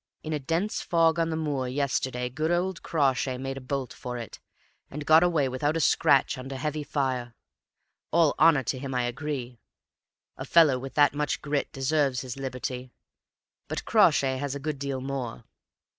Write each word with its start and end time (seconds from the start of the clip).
In 0.23 0.33
a 0.33 0.39
dense 0.39 0.81
fog 0.81 1.19
on 1.19 1.29
the 1.29 1.35
moor 1.35 1.67
yesterday 1.67 2.27
good 2.27 2.49
old 2.49 2.81
Crawshay 2.81 3.37
made 3.37 3.57
a 3.57 3.61
bolt 3.61 3.93
for 3.93 4.17
it, 4.17 4.39
and 4.89 5.05
got 5.05 5.21
away 5.21 5.47
without 5.47 5.77
a 5.77 5.79
scratch 5.79 6.39
under 6.39 6.55
heavy 6.57 6.83
fire. 6.83 7.35
All 8.09 8.33
honor 8.39 8.63
to 8.63 8.79
him, 8.79 8.95
I 8.95 9.03
agree; 9.03 9.59
a 10.37 10.45
fellow 10.45 10.79
with 10.79 10.95
that 10.95 11.13
much 11.13 11.39
grit 11.43 11.71
deserves 11.71 12.21
his 12.21 12.35
liberty. 12.35 12.91
But 13.67 13.85
Crawshay 13.85 14.37
has 14.39 14.55
a 14.55 14.59
good 14.59 14.79
deal 14.79 15.01
more. 15.01 15.43